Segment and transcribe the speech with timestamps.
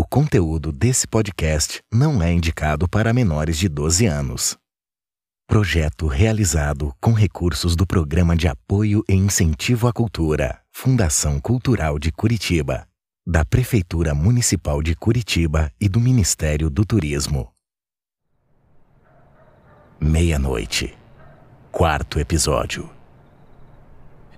[0.00, 4.56] O conteúdo desse podcast não é indicado para menores de 12 anos.
[5.44, 12.12] Projeto realizado com recursos do Programa de Apoio e Incentivo à Cultura, Fundação Cultural de
[12.12, 12.86] Curitiba,
[13.26, 17.52] da Prefeitura Municipal de Curitiba e do Ministério do Turismo.
[20.00, 20.96] Meia-noite.
[21.72, 22.88] Quarto episódio.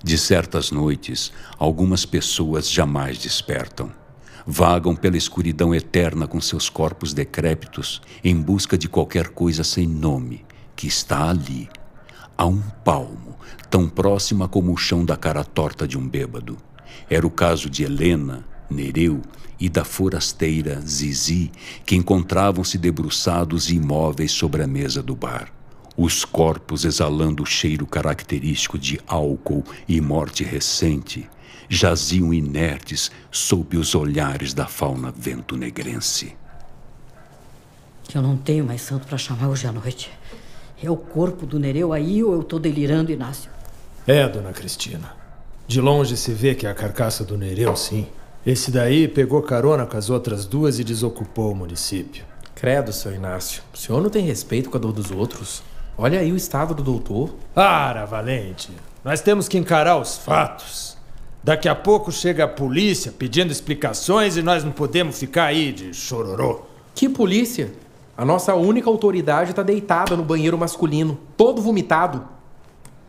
[0.02, 3.99] De certas noites, algumas pessoas jamais despertam.
[4.52, 10.44] Vagam pela escuridão eterna com seus corpos decrépitos em busca de qualquer coisa sem nome
[10.74, 11.68] que está ali,
[12.36, 13.36] a um palmo,
[13.70, 16.56] tão próxima como o chão da cara torta de um bêbado.
[17.08, 19.22] Era o caso de Helena, Nereu
[19.56, 21.52] e da forasteira Zizi,
[21.86, 25.52] que encontravam-se debruçados e imóveis sobre a mesa do bar.
[25.96, 31.30] Os corpos exalando o cheiro característico de álcool e morte recente
[31.72, 36.36] jaziam inertes sob os olhares da fauna ventunegrense.
[38.12, 40.10] Eu não tenho mais santo para chamar hoje à noite.
[40.82, 43.48] É o corpo do Nereu aí ou eu tô delirando, Inácio?
[44.04, 45.14] É, dona Cristina.
[45.68, 48.08] De longe se vê que é a carcaça do Nereu, sim.
[48.44, 52.24] Esse daí pegou carona com as outras duas e desocupou o município.
[52.56, 53.62] Credo, seu Inácio.
[53.72, 55.62] O senhor não tem respeito com a dor dos outros?
[55.96, 57.32] Olha aí o estado do doutor.
[57.54, 58.72] Para, Valente.
[59.04, 60.99] Nós temos que encarar os fatos.
[61.42, 65.94] Daqui a pouco chega a polícia pedindo explicações e nós não podemos ficar aí de
[65.94, 66.62] chororô.
[66.94, 67.72] Que polícia?
[68.16, 72.22] A nossa única autoridade está deitada no banheiro masculino, todo vomitado.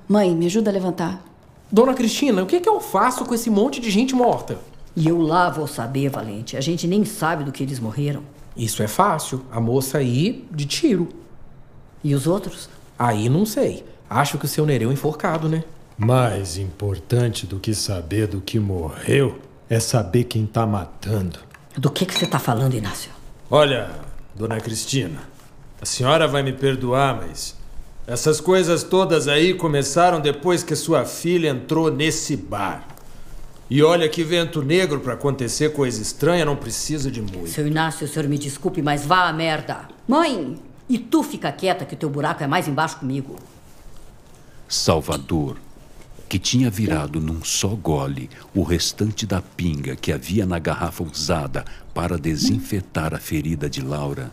[0.07, 1.21] Mãe, me ajuda a levantar.
[1.69, 4.57] Dona Cristina, o que, é que eu faço com esse monte de gente morta?
[4.95, 6.55] E eu lá vou saber, Valente.
[6.55, 8.23] A gente nem sabe do que eles morreram.
[8.55, 9.41] Isso é fácil.
[9.51, 11.09] A moça aí, de tiro.
[12.03, 12.69] E os outros?
[12.97, 13.85] Aí não sei.
[14.09, 15.63] Acho que o seu Nereu é enforcado, né?
[16.03, 21.37] Mais importante do que saber do que morreu é saber quem tá matando.
[21.77, 23.11] Do que, que você tá falando, Inácio?
[23.51, 23.87] Olha,
[24.33, 25.19] dona Cristina,
[25.79, 27.55] a senhora vai me perdoar, mas
[28.07, 32.83] essas coisas todas aí começaram depois que sua filha entrou nesse bar.
[33.69, 37.49] E olha que vento negro para acontecer coisa estranha não precisa de muito.
[37.49, 39.87] Seu Inácio, o senhor me desculpe, mas vá à merda.
[40.07, 40.57] Mãe!
[40.89, 43.35] E tu fica quieta que o teu buraco é mais embaixo comigo.
[44.67, 45.57] Salvador,
[46.31, 51.65] que tinha virado num só gole o restante da pinga que havia na garrafa usada
[51.93, 54.31] para desinfetar a ferida de Laura,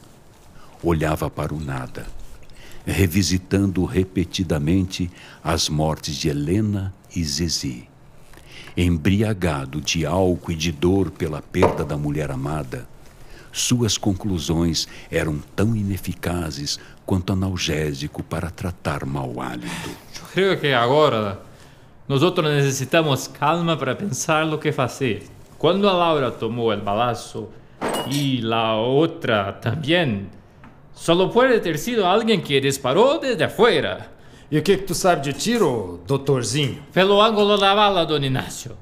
[0.81, 2.07] olhava para o nada,
[2.87, 5.11] revisitando repetidamente
[5.43, 7.89] as mortes de Helena e Zizi.
[8.77, 12.89] Embriagado de álcool e de dor pela perda da mulher amada,
[13.51, 19.91] suas conclusões eram tão ineficazes quanto analgésico para tratar mau hálito.
[20.33, 21.48] Creio que agora
[22.09, 25.25] nós necessitamos calma para pensar o que fazer.
[25.59, 27.51] Quando a Laura tomou o balaço
[28.11, 30.27] e a outra também,
[30.95, 34.11] só pode ter sido alguém que disparou desde afuera.
[34.51, 36.83] E o que, que tu sabe de tiro, doutorzinho?
[36.95, 38.75] Pelo ângulo da bala, Dona Inácio.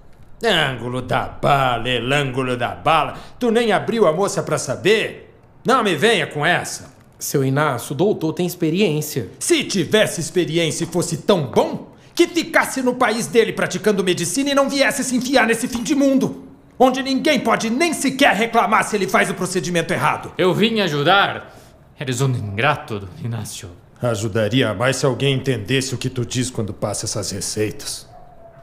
[0.45, 3.15] Ângulo da bala, el ângulo da bala.
[3.41, 5.35] Tu nem abriu a moça para saber?
[5.65, 6.95] Não me venha com essa.
[7.19, 9.31] Seu Inácio, o doutor tem experiência.
[9.41, 14.55] Se tivesse experiência e fosse tão bom, que ficasse no país dele praticando medicina e
[14.55, 16.49] não viesse se enfiar nesse fim de mundo.
[16.79, 20.33] Onde ninguém pode nem sequer reclamar se ele faz o procedimento errado.
[20.39, 21.55] Eu vim ajudar.
[22.01, 23.71] Eres um ingrato, Inácio.
[24.01, 28.09] Ajudaria mais se alguém entendesse o que tu diz quando passa essas receitas.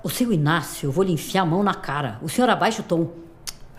[0.03, 2.17] O seu Inácio, eu vou lhe enfiar a mão na cara.
[2.23, 3.11] O senhor abaixa o tom.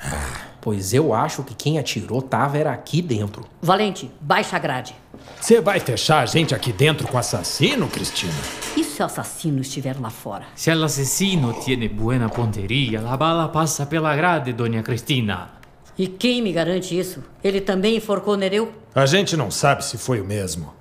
[0.01, 3.45] Ah, pois eu acho que quem atirou tava era aqui dentro.
[3.61, 4.95] Valente, baixa a grade.
[5.41, 8.33] Você vai fechar a gente aqui dentro com assassino, Cristina?
[8.77, 10.47] E se o assassino estiver lá fora?
[10.55, 15.51] Se o assassino tiene buena ponteria, a bala passa pela grade, dona Cristina.
[15.99, 17.23] E quem me garante isso?
[17.43, 18.73] Ele também enforcou Nereu?
[18.95, 20.73] A gente não sabe se foi o mesmo.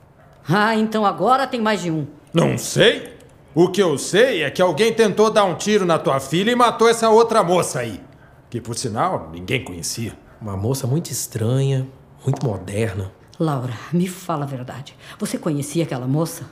[0.47, 2.07] Ah, então agora tem mais de um.
[2.33, 3.13] Não sei.
[3.53, 6.55] O que eu sei é que alguém tentou dar um tiro na tua filha e
[6.55, 8.01] matou essa outra moça aí.
[8.49, 10.13] Que, por sinal, ninguém conhecia.
[10.41, 11.87] Uma moça muito estranha,
[12.25, 13.11] muito moderna.
[13.39, 14.95] Laura, me fala a verdade.
[15.17, 16.45] Você conhecia aquela moça?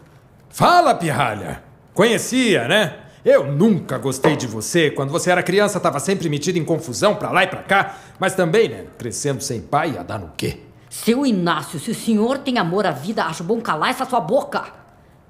[0.49, 1.63] Fala, pirralha!
[1.93, 2.97] Conhecia, né?
[3.23, 4.89] Eu nunca gostei de você.
[4.89, 7.97] Quando você era criança, estava sempre metido em confusão pra lá e pra cá.
[8.19, 8.85] Mas também, né?
[8.97, 10.59] Crescendo sem pai, ia dar no quê?
[10.89, 14.73] Seu Inácio, se o senhor tem amor à vida, acho bom calar essa sua boca.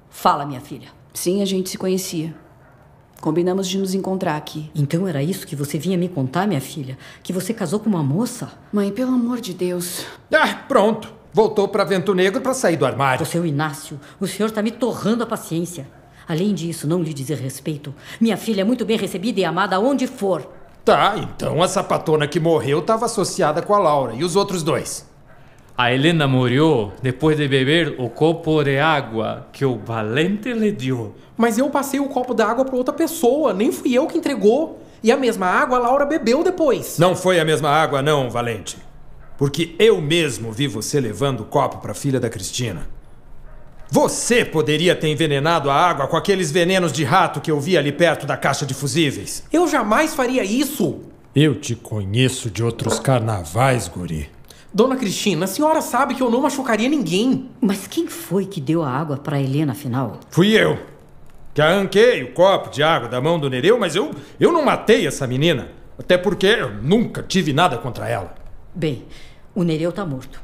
[0.08, 0.88] Fala, minha filha.
[1.12, 2.34] Sim, a gente se conhecia.
[3.20, 4.70] Combinamos de nos encontrar aqui.
[4.74, 6.98] Então era isso que você vinha me contar, minha filha?
[7.22, 8.50] Que você casou com uma moça?
[8.72, 10.04] Mãe, pelo amor de Deus.
[10.32, 11.21] Ah, pronto.
[11.34, 13.22] Voltou para Vento Negro para sair do armário.
[13.22, 15.88] O seu Inácio, o senhor está me torrando a paciência.
[16.28, 17.94] Além disso, não lhe dizer respeito.
[18.20, 20.46] Minha filha é muito bem recebida e amada onde for.
[20.84, 24.14] Tá, então a sapatona que morreu estava associada com a Laura.
[24.14, 25.08] E os outros dois?
[25.76, 31.14] A Helena morreu depois de beber o copo de água que o valente lhe deu.
[31.34, 34.82] Mas eu passei o copo d'água pra outra pessoa, nem fui eu que entregou.
[35.02, 36.98] E a mesma água a Laura bebeu depois.
[36.98, 38.76] Não foi a mesma água, não, Valente.
[39.42, 42.86] Porque eu mesmo vi você levando o copo para a filha da Cristina.
[43.90, 47.90] Você poderia ter envenenado a água com aqueles venenos de rato que eu vi ali
[47.90, 49.42] perto da caixa de fusíveis.
[49.52, 51.00] Eu jamais faria isso.
[51.34, 54.30] Eu te conheço de outros carnavais, guri.
[54.72, 57.50] Dona Cristina, a senhora sabe que eu não machucaria ninguém.
[57.60, 60.20] Mas quem foi que deu a água para Helena afinal?
[60.30, 60.78] Fui eu.
[61.52, 65.04] Que arranquei o copo de água da mão do Nereu, mas eu, eu não matei
[65.04, 65.72] essa menina.
[65.98, 68.40] Até porque eu nunca tive nada contra ela.
[68.74, 69.04] Bem,
[69.54, 70.40] o Nereu tá morto.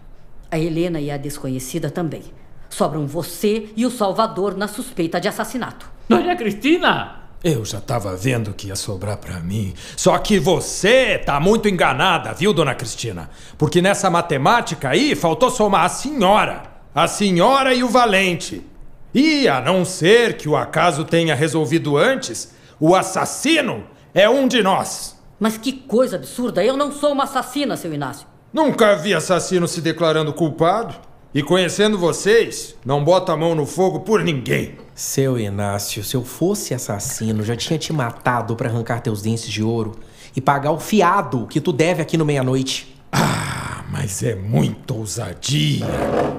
[0.50, 2.22] A Helena e a desconhecida também.
[2.68, 5.90] Sobram você e o Salvador na suspeita de assassinato.
[6.08, 7.18] Dona Cristina!
[7.42, 9.72] Eu já tava vendo que ia sobrar pra mim.
[9.96, 13.30] Só que você tá muito enganada, viu, dona Cristina?
[13.56, 16.62] Porque nessa matemática aí faltou somar a senhora.
[16.92, 18.66] A senhora e o valente.
[19.14, 24.62] E a não ser que o acaso tenha resolvido antes, o assassino é um de
[24.62, 25.16] nós.
[25.38, 26.64] Mas que coisa absurda!
[26.64, 28.26] Eu não sou uma assassina, seu Inácio.
[28.52, 30.94] Nunca vi assassino se declarando culpado.
[31.34, 34.78] E conhecendo vocês, não bota a mão no fogo por ninguém.
[34.94, 39.62] Seu Inácio, se eu fosse assassino, já tinha te matado pra arrancar teus dentes de
[39.62, 39.92] ouro
[40.34, 42.96] e pagar o fiado que tu deve aqui no meia-noite.
[43.12, 45.86] Ah, mas é muita ousadia.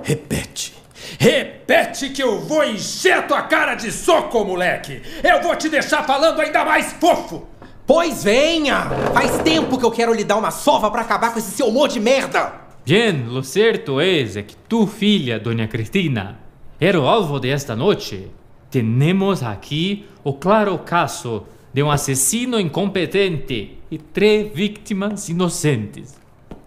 [0.03, 0.73] Repete.
[1.19, 5.01] Repete que eu vou encher tua cara de soco, moleque!
[5.23, 7.47] Eu vou te deixar falando ainda mais fofo!
[7.89, 8.87] Pois venha!
[9.15, 11.87] Faz tempo que eu quero lhe dar uma sova pra acabar com esse seu humor
[11.87, 12.53] de merda!
[12.85, 16.37] Bien, lo cierto es que tu filha, Doña Cristina,
[16.79, 18.27] era o alvo de esta noche.
[18.69, 26.13] Tenemos aqui o claro caso de um assassino incompetente e três vítimas inocentes.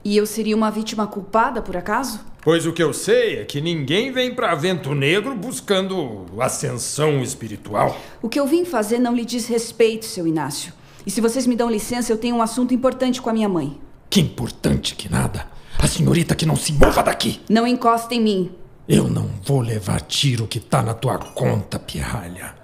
[0.04, 2.18] E eu seria uma vítima culpada, por acaso?
[2.42, 7.96] Pois o que eu sei é que ninguém vem pra Vento Negro buscando ascensão espiritual.
[8.20, 10.81] O que eu vim fazer não lhe diz respeito, seu Inácio.
[11.06, 13.80] E se vocês me dão licença, eu tenho um assunto importante com a minha mãe.
[14.08, 15.46] Que importante que nada.
[15.78, 17.40] A senhorita que não se mova daqui.
[17.48, 18.52] Não encosta em mim.
[18.88, 22.54] Eu não vou levar tiro que tá na tua conta, pirralha.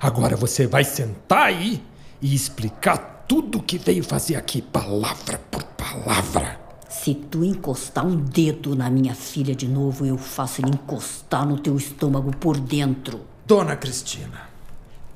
[0.00, 1.82] Agora você vai sentar aí
[2.20, 6.60] e explicar tudo o que veio fazer aqui, palavra por palavra.
[6.88, 11.58] Se tu encostar um dedo na minha filha de novo, eu faço ele encostar no
[11.58, 13.20] teu estômago por dentro.
[13.46, 14.51] Dona Cristina,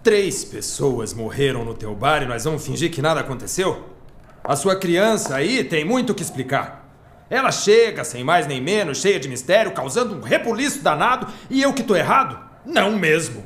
[0.06, 3.87] três pessoas morreram no teu bar e nós vamos fingir que nada aconteceu?
[4.44, 6.88] A sua criança aí tem muito o que explicar.
[7.29, 11.75] Ela chega, sem mais nem menos, cheia de mistério, causando um rebuliço danado, e eu
[11.75, 12.38] que tô errado?
[12.64, 13.44] Não mesmo.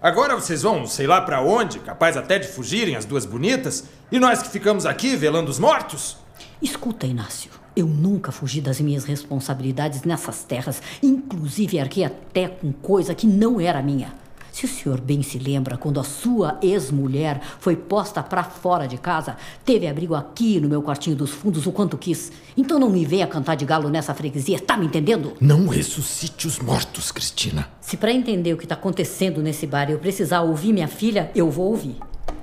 [0.00, 4.18] Agora vocês vão, sei lá pra onde, capaz até de fugirem as duas bonitas, e
[4.18, 6.16] nós que ficamos aqui velando os mortos?
[6.62, 7.50] Escuta, Inácio.
[7.76, 13.60] Eu nunca fugi das minhas responsabilidades nessas terras, inclusive arquei até com coisa que não
[13.60, 14.14] era minha.
[14.52, 18.98] Se o senhor bem se lembra, quando a sua ex-mulher foi posta pra fora de
[18.98, 22.32] casa, teve abrigo aqui no meu quartinho dos fundos o quanto quis.
[22.56, 25.32] Então não me venha cantar de galo nessa freguesia, tá me entendendo?
[25.40, 27.68] Não ressuscite os mortos, Cristina.
[27.80, 31.50] Se pra entender o que tá acontecendo nesse bar eu precisar ouvir minha filha, eu
[31.50, 31.96] vou ouvir.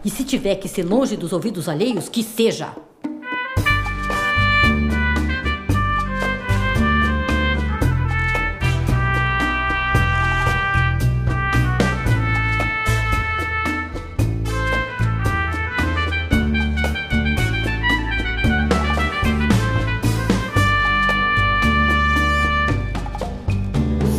[0.04, 2.74] E se tiver que ser longe dos ouvidos alheios, que seja.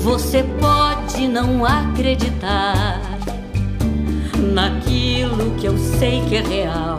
[0.09, 2.99] Você pode não acreditar
[4.39, 6.97] naquilo que eu sei que é real.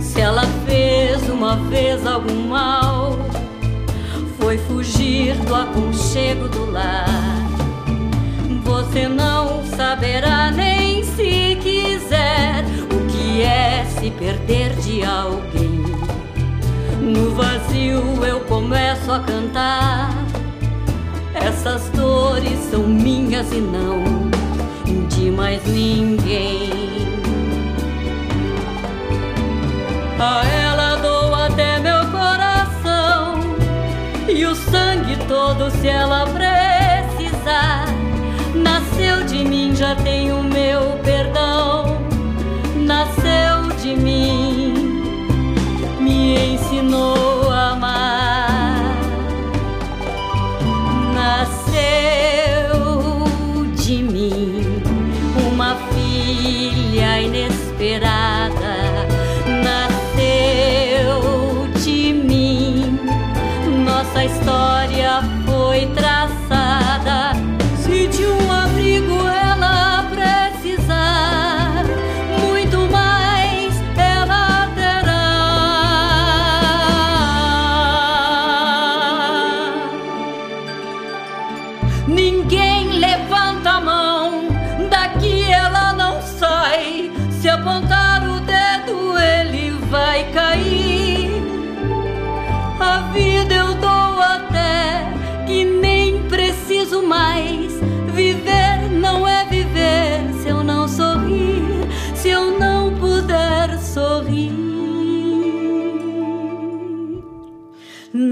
[0.00, 3.18] Se ela fez uma vez algum mal,
[4.38, 7.08] foi fugir do aconchego do lar.
[8.62, 15.82] Você não saberá nem se quiser o que é se perder de alguém.
[17.00, 20.25] No vazio eu começo a cantar.
[21.66, 24.30] Essas dores são minhas e não
[25.08, 26.70] de mais ninguém.
[30.16, 33.40] A ela dou até meu coração
[34.28, 37.86] e o sangue todo se ela precisar.
[38.54, 41.98] Nasceu de mim, já tem o meu perdão.
[42.76, 45.02] Nasceu de mim,
[45.98, 47.35] me ensinou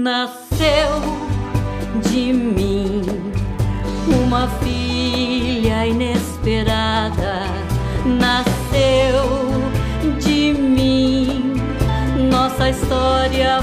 [0.05, 1.01] Nasceu
[2.07, 3.01] de mim
[4.07, 7.47] uma filha inesperada.
[8.05, 9.25] Nasceu
[10.19, 11.55] de mim,
[12.29, 13.61] nossa história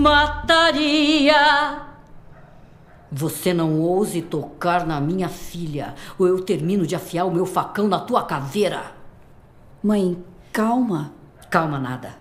[0.00, 1.82] mataria.
[3.10, 7.86] Você não ouse tocar na minha filha, ou eu termino de afiar o meu facão
[7.86, 8.92] na tua caveira.
[9.82, 10.16] Mãe,
[10.52, 11.12] calma.
[11.48, 12.16] Calma nada.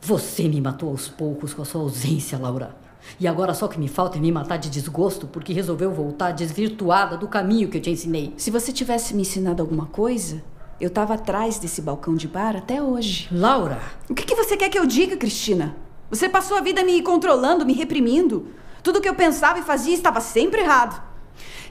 [0.00, 2.74] Você me matou aos poucos com a sua ausência, Laura.
[3.18, 6.32] E agora só o que me falta é me matar de desgosto porque resolveu voltar
[6.32, 8.32] desvirtuada do caminho que eu te ensinei.
[8.36, 10.42] Se você tivesse me ensinado alguma coisa,
[10.80, 13.28] eu tava atrás desse balcão de bar até hoje.
[13.30, 15.76] Laura, O que, que você quer que eu diga, Cristina?
[16.10, 18.48] Você passou a vida me controlando, me reprimindo.
[18.82, 21.00] Tudo que eu pensava e fazia estava sempre errado.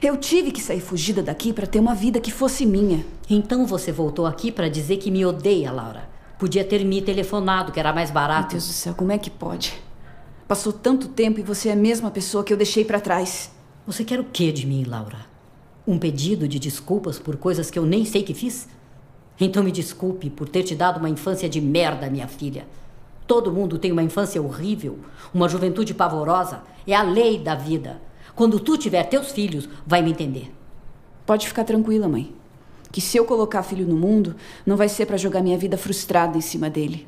[0.00, 3.04] Eu tive que sair fugida daqui para ter uma vida que fosse minha.
[3.28, 6.08] então você voltou aqui para dizer que me odeia, Laura.
[6.38, 8.52] Podia ter me telefonado, que era mais Meu barato.
[8.52, 9.78] Deus do céu, como é que pode?
[10.48, 13.50] Passou tanto tempo e você é a mesma pessoa que eu deixei para trás.
[13.86, 15.26] Você quer o que de mim, Laura?
[15.86, 18.66] Um pedido de desculpas por coisas que eu nem sei que fiz?
[19.38, 22.66] Então me desculpe por ter te dado uma infância de merda, minha filha.
[23.30, 24.98] Todo mundo tem uma infância horrível,
[25.32, 26.64] uma juventude pavorosa.
[26.84, 28.02] É a lei da vida.
[28.34, 30.52] Quando tu tiver teus filhos, vai me entender.
[31.24, 32.34] Pode ficar tranquila, mãe.
[32.90, 34.34] Que se eu colocar filho no mundo,
[34.66, 37.06] não vai ser para jogar minha vida frustrada em cima dele.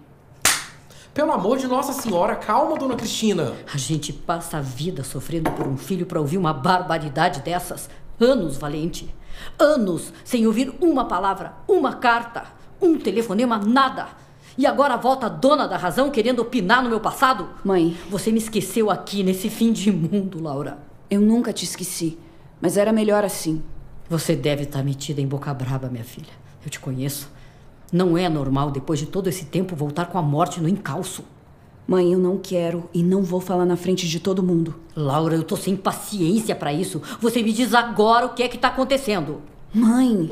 [1.13, 3.55] Pelo amor de Nossa Senhora, calma, dona Cristina.
[3.75, 7.91] A gente passa a vida sofrendo por um filho para ouvir uma barbaridade dessas.
[8.21, 9.13] Anos, Valente.
[9.59, 12.45] Anos sem ouvir uma palavra, uma carta,
[12.81, 14.22] um telefonema, nada.
[14.57, 17.49] E agora volta a dona da razão querendo opinar no meu passado?
[17.65, 20.79] Mãe, Você me esqueceu aqui nesse fim de mundo, Laura.
[21.11, 22.19] eu nunca te esqueci,
[22.61, 23.63] mas era melhor assim.
[24.11, 26.33] Você deve estar metida em boca braba, minha filha.
[26.65, 27.31] Eu te conheço.
[27.91, 31.25] Não é normal, depois de todo esse tempo, voltar com a morte no encalço.
[31.87, 34.75] Mãe, eu não quero e não vou falar na frente de todo mundo.
[34.95, 37.03] Laura, eu tô sem paciência pra isso.
[37.21, 39.43] Você me diz agora o que é que tá acontecendo.
[39.75, 40.31] Mãe,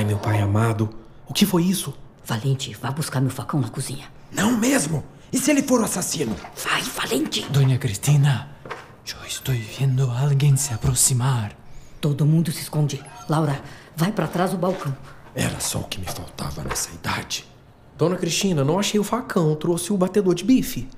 [0.00, 0.88] Ai, meu pai amado,
[1.28, 1.92] o que foi isso?
[2.24, 4.06] Valente, vá buscar meu facão na cozinha.
[4.32, 5.04] Não mesmo?
[5.30, 6.34] E se ele for o assassino?
[6.64, 7.44] Vai, Valente!
[7.50, 8.48] Doña Cristina,
[9.04, 11.54] yo estoy viendo a alguien se aproximar.
[12.00, 12.98] Todo mundo se esconde.
[13.28, 13.60] Laura,
[13.94, 14.96] vai pra trás do balcão.
[15.34, 17.44] Era só o que me faltava nessa idade.
[17.98, 20.88] Dona Cristina, não achei o facão, trouxe o batedor de bife.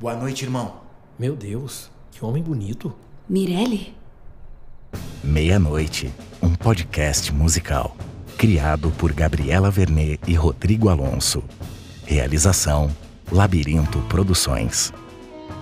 [0.00, 0.76] Boa noite, irmão.
[1.18, 2.96] Meu Deus, que homem bonito.
[3.28, 3.94] Mirelle?
[5.22, 6.10] Meia-noite,
[6.40, 7.94] um podcast musical.
[8.36, 11.42] Criado por Gabriela Vernet e Rodrigo Alonso.
[12.04, 12.90] Realização:
[13.32, 14.92] Labirinto Produções.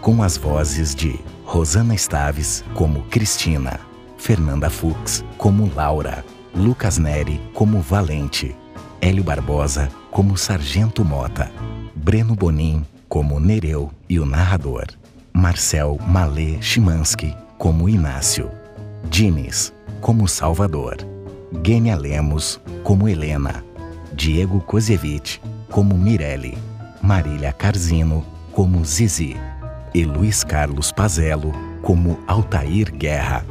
[0.01, 3.79] com as vozes de Rosana Staves como Cristina,
[4.19, 8.55] Fernanda Fux como Laura, Lucas Neri como Valente,
[9.01, 11.51] Hélio Barbosa como Sargento Mota,
[11.95, 14.87] Breno Bonin como Nereu e o narrador,
[15.33, 18.51] Marcel Malê Chimansky como Inácio,
[19.09, 21.14] Dines como Salvador,
[21.63, 23.65] Gênia Lemos como Helena,
[24.13, 26.57] Diego Kozievich como Mirelle,
[27.03, 29.37] Marília Carzino como Zizi
[29.95, 33.45] e Luiz Carlos Pazello como Altair Guerra.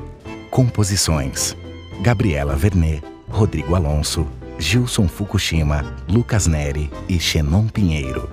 [0.49, 1.55] Composições:
[2.01, 4.27] Gabriela Vernet, Rodrigo Alonso,
[4.59, 8.29] Gilson Fukushima, Lucas Neri e Xenon Pinheiro.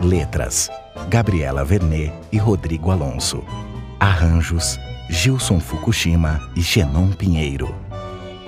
[0.00, 0.70] Letras:
[1.08, 3.44] Gabriela Vernet e Rodrigo Alonso.
[4.00, 4.78] Arranjos:
[5.10, 7.81] Gilson Fukushima e Xenon Pinheiro.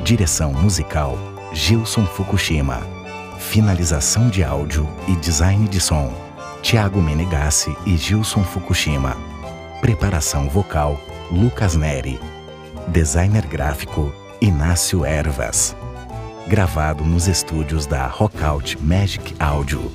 [0.04, 1.18] Direção musical:
[1.54, 2.82] Gilson Fukushima.
[3.38, 6.12] Finalização de áudio e design de som:
[6.60, 9.16] Tiago Menegassi e Gilson Fukushima.
[9.80, 11.00] Preparação vocal:
[11.32, 12.20] Lucas Neri.
[12.86, 15.74] Designer gráfico: Inácio Ervas.
[16.46, 19.90] Gravado nos estúdios da Rockout Magic Audio.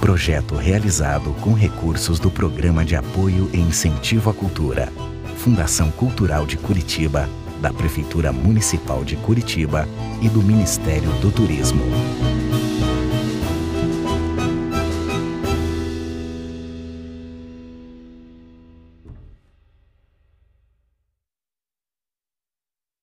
[0.00, 4.90] Projeto realizado com recursos do Programa de Apoio e Incentivo à Cultura.
[5.36, 7.28] Fundação Cultural de Curitiba,
[7.64, 9.88] da Prefeitura Municipal de Curitiba
[10.20, 11.82] e do Ministério do Turismo.